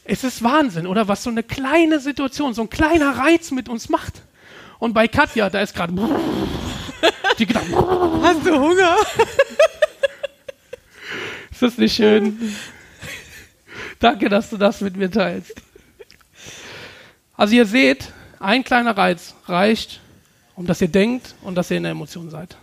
es 0.04 0.24
ist 0.24 0.44
Wahnsinn, 0.44 0.86
oder? 0.86 1.08
Was 1.08 1.24
so 1.24 1.32
eine 1.32 1.42
kleine 1.42 2.00
Situation, 2.00 2.54
so 2.54 2.62
ein 2.62 2.70
kleiner 2.70 3.18
Reiz 3.18 3.50
mit 3.50 3.68
uns 3.68 3.90
macht. 3.90 4.22
Und 4.78 4.94
bei 4.94 5.08
Katja, 5.08 5.50
da 5.50 5.62
ist 5.62 5.74
gerade 5.74 5.94
die 7.40 7.48
gedacht, 7.48 7.66
hast 8.22 8.46
du 8.46 8.60
Hunger? 8.60 8.96
ist 11.50 11.64
das 11.64 11.80
nicht 11.80 11.96
schön? 11.96 12.54
Danke, 13.98 14.30
dass 14.30 14.52
du 14.52 14.58
das 14.58 14.82
mit 14.82 14.96
mir 14.98 15.10
teilst. 15.10 15.64
Also 17.40 17.56
ihr 17.56 17.66
seht, 17.66 18.12
ein 18.42 18.66
kleiner 18.66 18.98
Reiz 18.98 19.34
reicht, 19.46 20.02
um 20.58 20.66
dass 20.66 20.82
ihr 20.82 20.90
denkt 20.90 21.36
und 21.42 21.56
dass 21.56 21.72
ihr 21.72 21.78
in 21.78 21.84
der 21.84 21.94
Emotion 21.94 22.30
seid. 22.30 22.58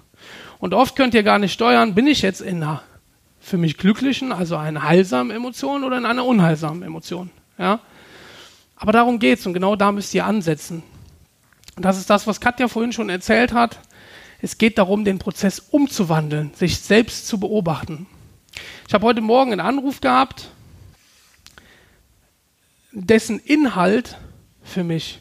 Und 0.59 0.75
oft 0.75 0.97
könnt 0.97 1.15
ihr 1.15 1.23
gar 1.23 1.39
nicht 1.39 1.55
steuern, 1.55 1.95
bin 1.95 2.07
ich 2.07 2.21
jetzt 2.21 2.43
in 2.43 2.63
einer 2.63 2.83
für 3.41 3.57
mich 3.57 3.79
glücklichen, 3.79 4.33
also 4.33 4.55
einer 4.55 4.83
heilsamen 4.83 5.35
Emotion 5.35 5.83
oder 5.83 5.97
in 5.97 6.05
einer 6.05 6.27
unheilsamen 6.27 6.83
Emotion. 6.83 7.31
Ja? 7.57 7.81
Aber 8.77 8.93
darum 8.93 9.19
geht 9.19 9.39
es 9.39 9.47
und 9.47 9.55
genau 9.55 9.77
da 9.77 9.93
müsst 9.93 10.13
ihr 10.13 10.27
ansetzen. 10.27 10.83
Und 11.77 11.83
das 11.83 11.97
ist 11.97 12.11
das, 12.11 12.27
was 12.27 12.43
Katja 12.43 12.69
vorhin 12.69 12.93
schon 12.93 13.09
erzählt 13.09 13.55
hat. 13.55 13.79
Es 14.43 14.59
geht 14.59 14.77
darum, 14.77 15.07
den 15.07 15.19
Prozess 15.19 15.59
umzuwandeln, 15.59 16.53
sich 16.53 16.81
selbst 16.81 17.29
zu 17.29 17.41
beobachten. 17.41 18.07
Ich 18.87 18.93
habe 18.93 19.07
heute 19.07 19.23
Morgen 19.23 19.53
einen 19.53 19.63
Anruf 19.63 20.03
gehabt, 20.03 20.51
dessen 22.93 23.39
Inhalt 23.39 24.19
für 24.67 24.85
mich 24.85 25.21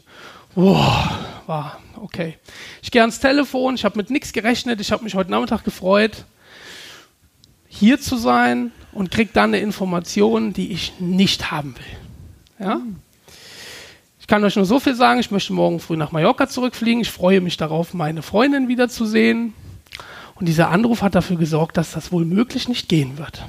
wow, 0.54 1.10
war 1.46 1.78
okay. 2.00 2.38
Ich 2.82 2.90
gehe 2.90 3.02
ans 3.02 3.20
Telefon, 3.20 3.74
ich 3.76 3.84
habe 3.84 3.96
mit 3.96 4.10
nichts 4.10 4.32
gerechnet, 4.32 4.80
ich 4.80 4.90
habe 4.90 5.04
mich 5.04 5.14
heute 5.14 5.30
Nachmittag 5.30 5.64
gefreut, 5.64 6.24
hier 7.68 8.00
zu 8.00 8.16
sein 8.16 8.72
und 8.92 9.10
kriege 9.10 9.30
dann 9.32 9.50
eine 9.50 9.58
Information, 9.58 10.52
die 10.52 10.72
ich 10.72 10.94
nicht 10.98 11.50
haben 11.50 11.74
will. 11.76 12.66
Ja? 12.66 12.80
Ich 14.18 14.26
kann 14.26 14.42
euch 14.42 14.56
nur 14.56 14.64
so 14.64 14.80
viel 14.80 14.96
sagen, 14.96 15.20
ich 15.20 15.30
möchte 15.30 15.52
morgen 15.52 15.78
früh 15.78 15.96
nach 15.96 16.10
Mallorca 16.10 16.48
zurückfliegen. 16.48 17.02
Ich 17.02 17.10
freue 17.10 17.40
mich 17.40 17.56
darauf, 17.56 17.94
meine 17.94 18.22
Freundin 18.22 18.66
wiederzusehen. 18.66 19.54
Und 20.34 20.46
dieser 20.46 20.70
Anruf 20.70 21.02
hat 21.02 21.14
dafür 21.14 21.36
gesorgt, 21.36 21.76
dass 21.76 21.92
das 21.92 22.10
wohl 22.10 22.24
möglich 22.24 22.68
nicht 22.68 22.88
gehen 22.88 23.18
wird. 23.18 23.44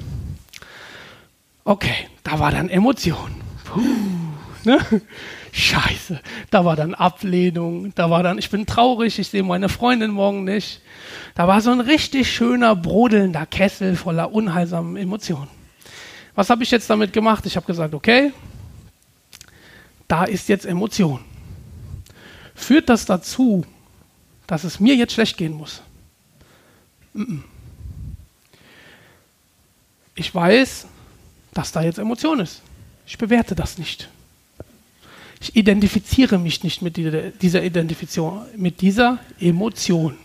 Okay, 1.64 2.08
da 2.22 2.38
war 2.38 2.52
dann 2.52 2.68
Emotion. 2.68 3.34
Puh, 3.64 3.80
ne? 4.64 4.78
Scheiße, 5.58 6.20
da 6.50 6.64
war 6.64 6.76
dann 6.76 6.94
Ablehnung, 6.94 7.92
da 7.96 8.10
war 8.10 8.22
dann, 8.22 8.38
ich 8.38 8.48
bin 8.48 8.64
traurig, 8.64 9.18
ich 9.18 9.26
sehe 9.26 9.42
meine 9.42 9.68
Freundin 9.68 10.12
morgen 10.12 10.44
nicht. 10.44 10.80
Da 11.34 11.48
war 11.48 11.60
so 11.60 11.72
ein 11.72 11.80
richtig 11.80 12.32
schöner, 12.32 12.76
brodelnder 12.76 13.44
Kessel 13.44 13.96
voller 13.96 14.32
unheilsamen 14.32 14.96
Emotionen. 14.96 15.48
Was 16.36 16.48
habe 16.48 16.62
ich 16.62 16.70
jetzt 16.70 16.88
damit 16.88 17.12
gemacht? 17.12 17.44
Ich 17.44 17.56
habe 17.56 17.66
gesagt, 17.66 17.92
okay, 17.92 18.32
da 20.06 20.22
ist 20.22 20.48
jetzt 20.48 20.64
Emotion. 20.64 21.24
Führt 22.54 22.88
das 22.88 23.04
dazu, 23.04 23.66
dass 24.46 24.62
es 24.62 24.78
mir 24.78 24.94
jetzt 24.94 25.14
schlecht 25.14 25.36
gehen 25.36 25.54
muss? 25.54 25.82
Ich 30.14 30.32
weiß, 30.32 30.86
dass 31.52 31.72
da 31.72 31.82
jetzt 31.82 31.98
Emotion 31.98 32.38
ist. 32.38 32.62
Ich 33.06 33.18
bewerte 33.18 33.56
das 33.56 33.76
nicht 33.76 34.08
ich 35.40 35.54
identifiziere 35.56 36.38
mich 36.38 36.64
nicht 36.64 36.82
mit 36.82 36.96
dieser, 36.96 37.62
Identifikation, 37.62 38.46
mit 38.56 38.80
dieser 38.80 39.18
Emotion. 39.38 40.16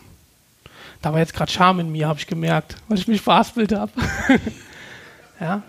Da 1.01 1.11
war 1.11 1.19
jetzt 1.19 1.33
gerade 1.33 1.51
Scham 1.51 1.79
in 1.79 1.91
mir, 1.91 2.07
habe 2.07 2.19
ich 2.19 2.27
gemerkt, 2.27 2.77
weil 2.87 2.97
ich 2.97 3.07
mich 3.07 3.21
verhaspelt 3.21 3.73
habe. 3.73 3.91
ja. 5.39 5.61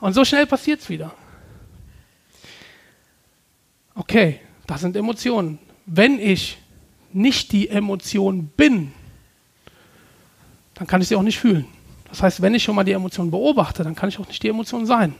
Und 0.00 0.12
so 0.12 0.24
schnell 0.24 0.46
passiert 0.46 0.80
es 0.80 0.88
wieder. 0.88 1.12
Okay, 3.94 4.40
das 4.66 4.80
sind 4.80 4.96
Emotionen. 4.96 5.58
Wenn 5.86 6.18
ich 6.18 6.58
nicht 7.12 7.52
die 7.52 7.68
Emotion 7.68 8.46
bin, 8.56 8.92
dann 10.74 10.86
kann 10.86 11.00
ich 11.00 11.08
sie 11.08 11.16
auch 11.16 11.22
nicht 11.22 11.38
fühlen. 11.38 11.66
Das 12.08 12.22
heißt, 12.22 12.42
wenn 12.42 12.54
ich 12.54 12.62
schon 12.62 12.76
mal 12.76 12.84
die 12.84 12.92
Emotion 12.92 13.30
beobachte, 13.30 13.82
dann 13.82 13.94
kann 13.94 14.08
ich 14.08 14.18
auch 14.18 14.28
nicht 14.28 14.42
die 14.42 14.48
Emotion 14.48 14.86
sein. 14.86 15.14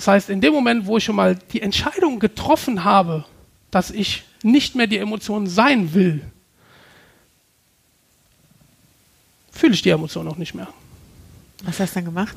Das 0.00 0.08
heißt, 0.08 0.30
in 0.30 0.40
dem 0.40 0.54
Moment, 0.54 0.86
wo 0.86 0.96
ich 0.96 1.04
schon 1.04 1.16
mal 1.16 1.36
die 1.52 1.60
Entscheidung 1.60 2.20
getroffen 2.20 2.84
habe, 2.84 3.26
dass 3.70 3.90
ich 3.90 4.24
nicht 4.42 4.74
mehr 4.74 4.86
die 4.86 4.96
Emotion 4.96 5.46
sein 5.46 5.92
will, 5.92 6.22
fühle 9.52 9.74
ich 9.74 9.82
die 9.82 9.90
Emotion 9.90 10.26
auch 10.26 10.38
nicht 10.38 10.54
mehr. 10.54 10.68
Was 11.64 11.80
hast 11.80 11.90
du 11.90 11.94
dann 11.96 12.06
gemacht? 12.06 12.34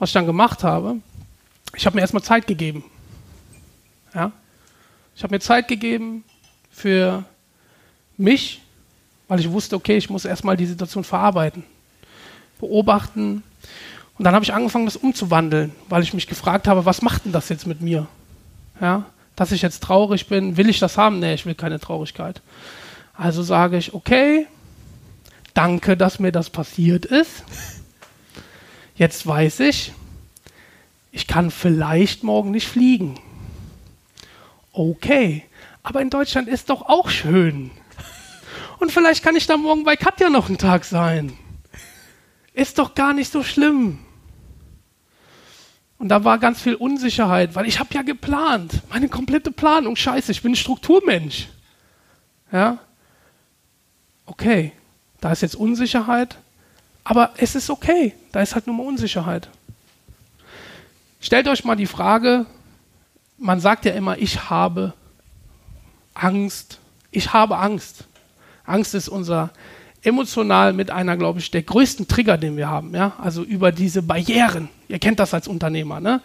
Was 0.00 0.08
ich 0.08 0.14
dann 0.14 0.26
gemacht 0.26 0.64
habe, 0.64 0.96
ich 1.76 1.86
habe 1.86 1.94
mir 1.94 2.00
erstmal 2.00 2.24
Zeit 2.24 2.48
gegeben. 2.48 2.82
Ja? 4.12 4.32
Ich 5.14 5.22
habe 5.22 5.32
mir 5.32 5.38
Zeit 5.38 5.68
gegeben 5.68 6.24
für 6.72 7.24
mich, 8.16 8.60
weil 9.28 9.38
ich 9.38 9.48
wusste, 9.48 9.76
okay, 9.76 9.98
ich 9.98 10.10
muss 10.10 10.24
erstmal 10.24 10.56
die 10.56 10.66
Situation 10.66 11.04
verarbeiten, 11.04 11.62
beobachten, 12.58 13.44
und 14.20 14.24
dann 14.24 14.34
habe 14.34 14.44
ich 14.44 14.52
angefangen, 14.52 14.84
das 14.84 14.96
umzuwandeln, 14.96 15.72
weil 15.88 16.02
ich 16.02 16.12
mich 16.12 16.26
gefragt 16.26 16.68
habe, 16.68 16.84
was 16.84 17.00
macht 17.00 17.24
denn 17.24 17.32
das 17.32 17.48
jetzt 17.48 17.66
mit 17.66 17.80
mir? 17.80 18.06
Ja, 18.78 19.06
dass 19.34 19.50
ich 19.50 19.62
jetzt 19.62 19.82
traurig 19.82 20.26
bin, 20.26 20.58
will 20.58 20.68
ich 20.68 20.78
das 20.78 20.98
haben? 20.98 21.20
Nee, 21.20 21.32
ich 21.32 21.46
will 21.46 21.54
keine 21.54 21.80
Traurigkeit. 21.80 22.42
Also 23.14 23.42
sage 23.42 23.78
ich, 23.78 23.94
okay, 23.94 24.46
danke, 25.54 25.96
dass 25.96 26.18
mir 26.18 26.32
das 26.32 26.50
passiert 26.50 27.06
ist. 27.06 27.44
Jetzt 28.94 29.26
weiß 29.26 29.60
ich, 29.60 29.94
ich 31.12 31.26
kann 31.26 31.50
vielleicht 31.50 32.22
morgen 32.22 32.50
nicht 32.50 32.68
fliegen. 32.68 33.18
Okay, 34.70 35.44
aber 35.82 36.02
in 36.02 36.10
Deutschland 36.10 36.46
ist 36.46 36.68
doch 36.68 36.82
auch 36.90 37.08
schön. 37.08 37.70
Und 38.80 38.92
vielleicht 38.92 39.24
kann 39.24 39.34
ich 39.34 39.46
da 39.46 39.56
morgen 39.56 39.84
bei 39.84 39.96
Katja 39.96 40.28
noch 40.28 40.48
einen 40.48 40.58
Tag 40.58 40.84
sein. 40.84 41.32
Ist 42.52 42.78
doch 42.78 42.94
gar 42.94 43.14
nicht 43.14 43.32
so 43.32 43.42
schlimm. 43.42 44.00
Und 46.00 46.08
da 46.08 46.24
war 46.24 46.38
ganz 46.38 46.62
viel 46.62 46.76
Unsicherheit, 46.76 47.54
weil 47.54 47.66
ich 47.66 47.78
habe 47.78 47.92
ja 47.92 48.00
geplant, 48.00 48.80
meine 48.88 49.10
komplette 49.10 49.50
Planung, 49.50 49.96
scheiße, 49.96 50.32
ich 50.32 50.40
bin 50.40 50.52
ein 50.52 50.56
Strukturmensch. 50.56 51.48
Ja? 52.50 52.78
Okay, 54.24 54.72
da 55.20 55.30
ist 55.30 55.42
jetzt 55.42 55.56
Unsicherheit, 55.56 56.38
aber 57.04 57.34
es 57.36 57.54
ist 57.54 57.68
okay, 57.68 58.14
da 58.32 58.40
ist 58.40 58.54
halt 58.54 58.66
nur 58.66 58.76
mal 58.76 58.86
Unsicherheit. 58.86 59.50
Stellt 61.20 61.46
euch 61.48 61.64
mal 61.64 61.76
die 61.76 61.84
Frage, 61.84 62.46
man 63.36 63.60
sagt 63.60 63.84
ja 63.84 63.92
immer, 63.92 64.16
ich 64.16 64.48
habe 64.48 64.94
Angst, 66.14 66.78
ich 67.10 67.34
habe 67.34 67.58
Angst. 67.58 68.04
Angst 68.64 68.94
ist 68.94 69.10
unser 69.10 69.50
emotional 70.00 70.72
mit 70.72 70.90
einer, 70.90 71.18
glaube 71.18 71.40
ich, 71.40 71.50
der 71.50 71.62
größten 71.62 72.08
Trigger, 72.08 72.38
den 72.38 72.56
wir 72.56 72.70
haben. 72.70 72.94
Ja? 72.94 73.12
Also 73.18 73.42
über 73.42 73.70
diese 73.70 74.00
Barrieren. 74.00 74.70
Ihr 74.90 74.98
kennt 74.98 75.20
das 75.20 75.32
als 75.32 75.46
Unternehmer. 75.46 76.00
Ne? 76.00 76.20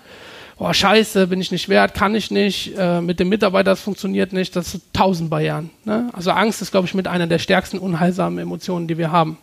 Oh, 0.58 0.74
scheiße, 0.74 1.28
bin 1.28 1.40
ich 1.40 1.52
nicht 1.52 1.70
wert, 1.70 1.94
kann 1.94 2.16
ich 2.16 2.32
nicht, 2.32 2.74
äh, 2.78 3.00
mit 3.00 3.20
dem 3.20 3.30
Mitarbeiter, 3.30 3.72
das 3.72 3.82
funktioniert 3.82 4.34
nicht, 4.34 4.56
das 4.56 4.72
sind 4.72 4.84
tausend 4.92 5.30
Barrieren. 5.30 5.70
Ne? 5.84 6.10
Also 6.14 6.32
Angst 6.32 6.62
ist, 6.62 6.72
glaube 6.72 6.88
ich, 6.88 6.94
mit 6.94 7.08
einer 7.08 7.28
der 7.28 7.40
stärksten 7.40 7.78
unheilsamen 7.78 8.40
Emotionen, 8.40 8.88
die 8.88 8.98
wir 8.98 9.12
haben. 9.12 9.38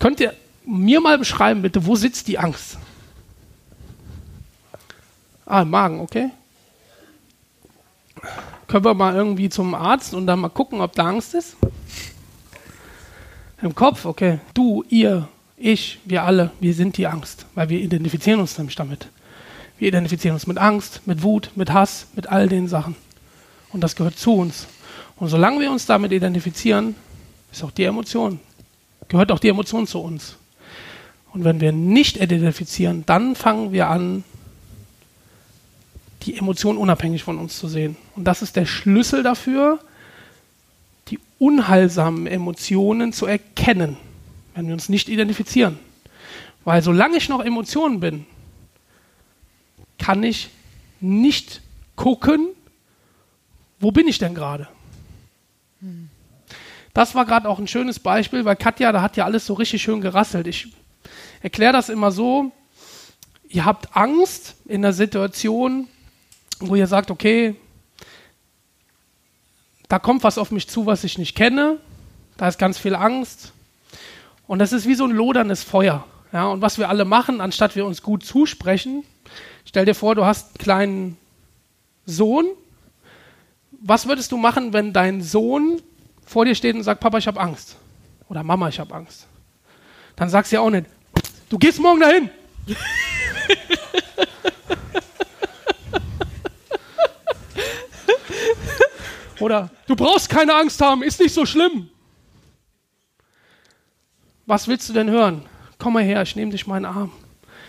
Könnt 0.00 0.18
ihr 0.18 0.34
mir 0.64 1.00
mal 1.00 1.18
beschreiben, 1.18 1.62
bitte, 1.62 1.86
wo 1.86 1.94
sitzt 1.94 2.26
die 2.26 2.38
Angst? 2.38 2.78
Ah, 5.44 5.62
im 5.62 5.70
Magen, 5.70 6.00
okay. 6.00 6.30
Können 8.66 8.84
wir 8.84 8.94
mal 8.94 9.14
irgendwie 9.14 9.48
zum 9.48 9.74
Arzt 9.76 10.14
und 10.14 10.26
dann 10.26 10.40
mal 10.40 10.48
gucken, 10.48 10.80
ob 10.80 10.94
da 10.94 11.04
Angst 11.04 11.34
ist? 11.34 11.56
Im 13.62 13.74
Kopf, 13.74 14.04
okay. 14.04 14.40
Du, 14.54 14.82
ihr, 14.88 15.28
ich, 15.56 15.98
wir 16.04 16.24
alle, 16.24 16.50
wir 16.60 16.74
sind 16.74 16.96
die 16.96 17.06
Angst, 17.06 17.46
weil 17.54 17.68
wir 17.68 17.80
identifizieren 17.80 18.40
uns 18.40 18.58
nämlich 18.58 18.76
damit. 18.76 19.08
Wir 19.78 19.88
identifizieren 19.88 20.34
uns 20.34 20.46
mit 20.46 20.58
Angst, 20.58 21.06
mit 21.06 21.22
Wut, 21.22 21.50
mit 21.54 21.72
Hass, 21.72 22.08
mit 22.14 22.28
all 22.28 22.48
den 22.48 22.68
Sachen. 22.68 22.96
Und 23.72 23.82
das 23.82 23.96
gehört 23.96 24.18
zu 24.18 24.34
uns. 24.34 24.66
Und 25.16 25.28
solange 25.28 25.60
wir 25.60 25.70
uns 25.70 25.86
damit 25.86 26.12
identifizieren, 26.12 26.94
ist 27.52 27.64
auch 27.64 27.70
die 27.70 27.84
Emotion, 27.84 28.40
gehört 29.08 29.32
auch 29.32 29.38
die 29.38 29.48
Emotion 29.48 29.86
zu 29.86 30.00
uns. 30.00 30.36
Und 31.32 31.44
wenn 31.44 31.60
wir 31.60 31.72
nicht 31.72 32.16
identifizieren, 32.18 33.04
dann 33.06 33.34
fangen 33.34 33.72
wir 33.72 33.88
an, 33.88 34.24
die 36.22 36.36
Emotion 36.36 36.76
unabhängig 36.76 37.22
von 37.22 37.38
uns 37.38 37.58
zu 37.58 37.68
sehen. 37.68 37.96
Und 38.14 38.24
das 38.24 38.42
ist 38.42 38.56
der 38.56 38.66
Schlüssel 38.66 39.22
dafür, 39.22 39.78
die 41.08 41.18
unheilsamen 41.38 42.26
Emotionen 42.26 43.12
zu 43.12 43.26
erkennen, 43.26 43.96
wenn 44.56 44.66
wir 44.66 44.72
uns 44.72 44.88
nicht 44.88 45.08
identifizieren. 45.08 45.78
Weil 46.64 46.82
solange 46.82 47.18
ich 47.18 47.28
noch 47.28 47.44
Emotionen 47.44 48.00
bin, 48.00 48.26
kann 49.98 50.22
ich 50.22 50.48
nicht 50.98 51.60
gucken, 51.94 52.48
wo 53.78 53.92
bin 53.92 54.08
ich 54.08 54.18
denn 54.18 54.34
gerade. 54.34 54.66
Das 56.94 57.14
war 57.14 57.26
gerade 57.26 57.48
auch 57.48 57.58
ein 57.58 57.68
schönes 57.68 58.00
Beispiel, 58.00 58.46
weil 58.46 58.56
Katja, 58.56 58.90
da 58.92 59.02
hat 59.02 59.18
ja 59.18 59.26
alles 59.26 59.44
so 59.44 59.54
richtig 59.54 59.82
schön 59.82 60.00
gerasselt. 60.00 60.46
Ich 60.46 60.68
erkläre 61.42 61.74
das 61.74 61.90
immer 61.90 62.10
so, 62.10 62.50
ihr 63.48 63.66
habt 63.66 63.94
Angst 63.94 64.56
in 64.64 64.80
der 64.80 64.94
Situation, 64.94 65.86
wo 66.60 66.74
ihr 66.74 66.86
sagt, 66.86 67.10
okay, 67.10 67.56
da 69.88 69.98
kommt 69.98 70.24
was 70.24 70.38
auf 70.38 70.50
mich 70.50 70.66
zu, 70.66 70.86
was 70.86 71.04
ich 71.04 71.18
nicht 71.18 71.36
kenne, 71.36 71.78
da 72.38 72.48
ist 72.48 72.58
ganz 72.58 72.78
viel 72.78 72.94
Angst 72.94 73.52
und 74.46 74.58
das 74.58 74.72
ist 74.72 74.86
wie 74.86 74.94
so 74.94 75.04
ein 75.04 75.10
loderndes 75.10 75.62
Feuer. 75.62 76.04
Ja, 76.32 76.46
und 76.48 76.60
was 76.60 76.78
wir 76.78 76.88
alle 76.88 77.04
machen, 77.04 77.40
anstatt 77.40 77.76
wir 77.76 77.86
uns 77.86 78.02
gut 78.02 78.24
zusprechen, 78.24 79.04
stell 79.64 79.84
dir 79.84 79.94
vor, 79.94 80.14
du 80.14 80.24
hast 80.24 80.48
einen 80.48 80.58
kleinen 80.58 81.16
Sohn. 82.04 82.46
Was 83.70 84.06
würdest 84.06 84.32
du 84.32 84.36
machen, 84.36 84.72
wenn 84.72 84.92
dein 84.92 85.22
Sohn 85.22 85.80
vor 86.24 86.44
dir 86.44 86.54
steht 86.54 86.74
und 86.74 86.82
sagt, 86.82 87.00
Papa, 87.00 87.18
ich 87.18 87.26
habe 87.26 87.40
Angst? 87.40 87.76
Oder 88.28 88.42
Mama, 88.42 88.68
ich 88.68 88.80
habe 88.80 88.94
Angst. 88.94 89.26
Dann 90.16 90.28
sagst 90.28 90.52
du 90.52 90.56
ja 90.56 90.62
auch 90.62 90.70
nicht, 90.70 90.86
du 91.48 91.58
gehst 91.58 91.80
morgen 91.80 92.00
dahin. 92.00 92.30
Oder 99.38 99.70
du 99.86 99.94
brauchst 99.94 100.30
keine 100.30 100.54
Angst 100.54 100.80
haben, 100.80 101.02
ist 101.02 101.20
nicht 101.20 101.34
so 101.34 101.44
schlimm. 101.44 101.90
Was 104.46 104.68
willst 104.68 104.88
du 104.88 104.92
denn 104.92 105.10
hören? 105.10 105.42
Komm 105.78 105.94
mal 105.94 106.02
her, 106.02 106.22
ich 106.22 106.36
nehme 106.36 106.52
dich 106.52 106.66
mal 106.66 106.78
in 106.78 106.84
den 106.84 106.92
Arm. 106.92 107.12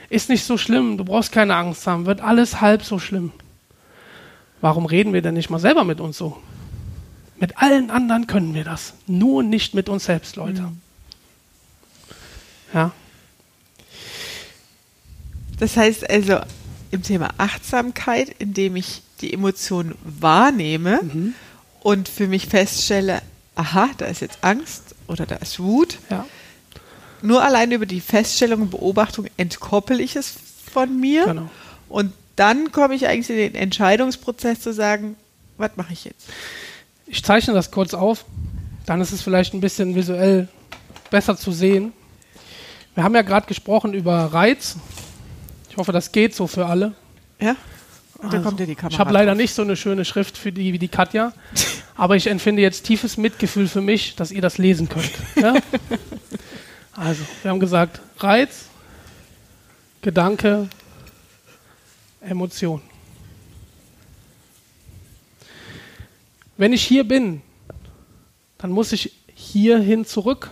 Ist 0.10 0.30
nicht 0.30 0.46
so 0.46 0.58
schlimm, 0.58 0.98
du 0.98 1.04
brauchst 1.04 1.32
keine 1.32 1.56
Angst 1.56 1.86
haben, 1.88 2.06
wird 2.06 2.22
alles 2.22 2.62
halb 2.62 2.84
so 2.84 3.00
schlimm. 3.00 3.32
Warum 4.62 4.86
reden 4.86 5.14
wir 5.14 5.22
denn 5.22 5.34
nicht 5.34 5.50
mal 5.50 5.60
selber 5.60 5.84
mit 5.84 6.00
uns 6.00 6.18
so? 6.18 6.38
Mit 7.40 7.58
allen 7.58 7.92
anderen 7.92 8.26
können 8.26 8.54
wir 8.54 8.64
das, 8.64 8.94
nur 9.06 9.44
nicht 9.44 9.74
mit 9.74 9.90
uns 9.90 10.06
selbst, 10.06 10.36
Leute. 10.38 10.62
Mhm. 10.62 10.82
Ja. 12.74 12.92
Das 15.60 15.76
heißt 15.76 16.10
also 16.10 16.40
im 16.92 17.04
Thema 17.04 17.30
Achtsamkeit, 17.38 18.30
indem 18.40 18.76
ich 18.76 19.02
die 19.22 19.34
Emotionen 19.34 19.96
wahrnehme 20.04 21.02
mhm 21.04 21.34
und 21.88 22.10
für 22.10 22.28
mich 22.28 22.48
feststelle, 22.48 23.22
aha, 23.56 23.90
da 23.98 24.08
ist 24.08 24.20
jetzt 24.20 24.40
Angst 24.42 24.94
oder 25.08 25.26
da 25.26 25.36
ist 25.36 25.58
Wut. 25.60 26.00
Ja. 26.10 26.26
Nur 27.22 27.44
allein 27.44 27.72
über 27.72 27.86
die 27.86 28.02
Feststellung 28.02 28.64
und 28.64 28.72
Beobachtung 28.72 29.28
entkoppel 29.38 30.00
ich 30.00 30.16
es 30.16 30.34
von 30.72 31.00
mir. 31.00 31.26
Genau. 31.26 31.50
Und 31.90 32.14
dann 32.36 32.72
komme 32.72 32.96
ich 32.96 33.08
eigentlich 33.08 33.30
in 33.30 33.38
den 33.38 33.56
Entscheidungsprozess 33.56 34.62
zu 34.62 34.74
sagen, 34.74 35.16
was 35.58 35.72
mache 35.76 35.94
ich 35.94 36.06
jetzt? 36.06 36.30
Ich 37.08 37.24
zeichne 37.24 37.54
das 37.54 37.72
kurz 37.72 37.94
auf, 37.94 38.26
dann 38.86 39.02
ist 39.02 39.12
es 39.12 39.22
vielleicht 39.22 39.54
ein 39.54 39.62
bisschen 39.62 39.96
visuell 39.96 40.48
besser 41.10 41.36
zu 41.38 41.52
sehen. 41.52 41.94
Wir 42.94 43.04
haben 43.04 43.16
ja 43.16 43.22
gerade 43.22 43.48
gesprochen 43.48 43.94
über 43.94 44.26
Reiz. 44.34 44.78
Ich 45.70 45.78
hoffe, 45.78 45.92
das 45.92 46.12
geht 46.12 46.36
so 46.36 46.48
für 46.48 46.66
alle. 46.66 46.94
Ja. 47.40 47.56
Und 48.18 48.34
da 48.34 48.38
also, 48.38 48.50
kommt 48.50 48.60
ja 48.60 48.66
die 48.66 48.76
Kamera. 48.76 48.94
Ich 48.94 49.00
habe 49.00 49.14
leider 49.14 49.36
nicht 49.36 49.54
so 49.54 49.62
eine 49.62 49.76
schöne 49.76 50.06
Schrift 50.06 50.38
für 50.38 50.52
die 50.52 50.74
wie 50.74 50.80
die 50.80 50.88
Katja, 50.88 51.34
aber 51.96 52.16
ich 52.16 52.28
empfinde 52.28 52.62
jetzt 52.62 52.84
tiefes 52.84 53.18
Mitgefühl 53.18 53.68
für 53.68 53.82
mich, 53.82 54.16
dass 54.16 54.32
ihr 54.32 54.42
das 54.42 54.58
lesen 54.58 54.90
könnt. 54.90 55.12
Ja? 55.36 55.54
Also, 57.00 57.24
wir 57.44 57.52
haben 57.52 57.60
gesagt, 57.60 58.02
Reiz, 58.18 58.70
Gedanke, 60.02 60.68
Emotion. 62.22 62.82
Wenn 66.58 66.74
ich 66.74 66.82
hier 66.82 67.08
bin, 67.08 67.44
dann 68.58 68.72
muss 68.72 68.94
ich 68.94 69.14
hierhin 69.36 70.06
zurück, 70.06 70.52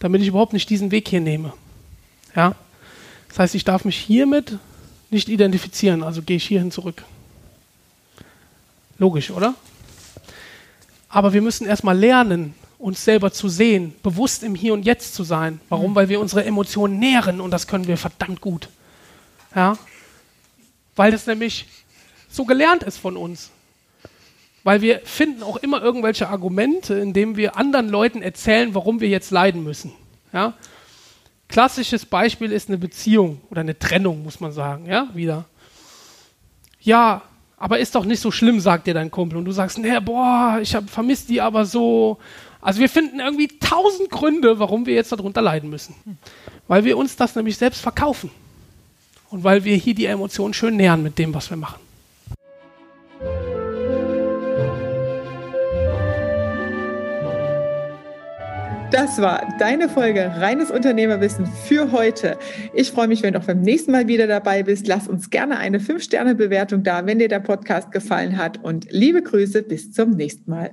damit 0.00 0.22
ich 0.22 0.26
überhaupt 0.26 0.54
nicht 0.54 0.68
diesen 0.68 0.90
Weg 0.90 1.06
hier 1.06 1.20
nehme. 1.20 1.52
Ja? 2.34 2.56
Das 3.28 3.38
heißt, 3.38 3.54
ich 3.54 3.62
darf 3.62 3.84
mich 3.84 3.96
hiermit 3.96 4.58
nicht 5.08 5.28
identifizieren, 5.28 6.02
also 6.02 6.20
gehe 6.20 6.38
ich 6.38 6.48
hierhin 6.48 6.72
zurück. 6.72 7.04
Logisch, 8.98 9.30
oder? 9.30 9.54
Aber 11.08 11.32
wir 11.32 11.42
müssen 11.42 11.64
erstmal 11.64 11.96
lernen, 11.96 12.54
uns 12.80 13.04
selber 13.04 13.30
zu 13.30 13.48
sehen, 13.48 13.94
bewusst 14.02 14.42
im 14.42 14.54
Hier 14.54 14.72
und 14.72 14.84
Jetzt 14.84 15.14
zu 15.14 15.22
sein. 15.22 15.60
Warum? 15.68 15.92
Mhm. 15.92 15.94
Weil 15.94 16.08
wir 16.08 16.20
unsere 16.20 16.44
Emotionen 16.44 16.98
nähren 16.98 17.40
und 17.40 17.50
das 17.50 17.66
können 17.66 17.86
wir 17.86 17.96
verdammt 17.96 18.40
gut. 18.40 18.68
Ja? 19.54 19.76
Weil 20.96 21.12
das 21.12 21.26
nämlich 21.26 21.66
so 22.30 22.44
gelernt 22.44 22.82
ist 22.82 22.96
von 22.96 23.16
uns. 23.16 23.50
Weil 24.64 24.80
wir 24.80 25.00
finden 25.00 25.42
auch 25.42 25.56
immer 25.58 25.82
irgendwelche 25.82 26.28
Argumente, 26.28 26.94
indem 26.94 27.36
wir 27.36 27.56
anderen 27.56 27.88
Leuten 27.88 28.22
erzählen, 28.22 28.74
warum 28.74 29.00
wir 29.00 29.08
jetzt 29.08 29.30
leiden 29.30 29.62
müssen. 29.62 29.92
Ja? 30.32 30.54
Klassisches 31.48 32.06
Beispiel 32.06 32.52
ist 32.52 32.68
eine 32.68 32.78
Beziehung 32.78 33.40
oder 33.50 33.60
eine 33.60 33.78
Trennung, 33.78 34.22
muss 34.22 34.40
man 34.40 34.52
sagen, 34.52 34.86
ja, 34.86 35.08
wieder. 35.14 35.44
Ja, 36.80 37.22
aber 37.60 37.78
ist 37.78 37.94
doch 37.94 38.06
nicht 38.06 38.20
so 38.20 38.30
schlimm, 38.30 38.58
sagt 38.58 38.86
dir 38.86 38.94
dein 38.94 39.10
Kumpel. 39.10 39.36
Und 39.36 39.44
du 39.44 39.52
sagst, 39.52 39.76
nee, 39.76 40.00
boah, 40.00 40.58
ich 40.62 40.74
vermisse 40.86 41.26
die 41.26 41.42
aber 41.42 41.66
so. 41.66 42.16
Also 42.62 42.80
wir 42.80 42.88
finden 42.88 43.20
irgendwie 43.20 43.48
tausend 43.48 44.08
Gründe, 44.10 44.58
warum 44.58 44.86
wir 44.86 44.94
jetzt 44.94 45.12
darunter 45.12 45.42
leiden 45.42 45.68
müssen. 45.68 45.94
Weil 46.68 46.84
wir 46.86 46.96
uns 46.96 47.16
das 47.16 47.36
nämlich 47.36 47.58
selbst 47.58 47.82
verkaufen. 47.82 48.30
Und 49.28 49.44
weil 49.44 49.62
wir 49.62 49.76
hier 49.76 49.94
die 49.94 50.06
Emotionen 50.06 50.54
schön 50.54 50.76
nähern 50.76 51.02
mit 51.02 51.18
dem, 51.18 51.34
was 51.34 51.50
wir 51.50 51.58
machen. 51.58 51.78
Das 58.90 59.20
war 59.20 59.54
deine 59.60 59.88
Folge 59.88 60.32
Reines 60.38 60.72
Unternehmerwissen 60.72 61.46
für 61.46 61.92
heute. 61.92 62.36
Ich 62.74 62.90
freue 62.90 63.06
mich, 63.06 63.22
wenn 63.22 63.34
du 63.34 63.38
auch 63.38 63.44
beim 63.44 63.60
nächsten 63.60 63.92
Mal 63.92 64.08
wieder 64.08 64.26
dabei 64.26 64.64
bist. 64.64 64.88
Lass 64.88 65.06
uns 65.06 65.30
gerne 65.30 65.58
eine 65.58 65.78
5-Sterne-Bewertung 65.78 66.82
da, 66.82 67.06
wenn 67.06 67.20
dir 67.20 67.28
der 67.28 67.38
Podcast 67.38 67.92
gefallen 67.92 68.36
hat. 68.36 68.62
Und 68.64 68.88
liebe 68.90 69.22
Grüße, 69.22 69.62
bis 69.62 69.92
zum 69.92 70.10
nächsten 70.10 70.50
Mal. 70.50 70.72